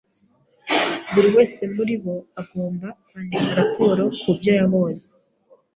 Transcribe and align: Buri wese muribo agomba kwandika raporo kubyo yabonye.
Buri 1.13 1.29
wese 1.35 1.61
muribo 1.75 2.13
agomba 2.41 2.87
kwandika 3.07 3.49
raporo 3.59 4.03
kubyo 4.21 4.51
yabonye. 4.59 5.05